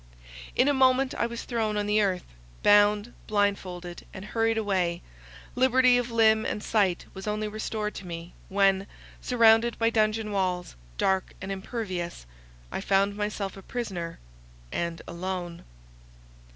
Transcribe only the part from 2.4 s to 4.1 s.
bound, blindfolded,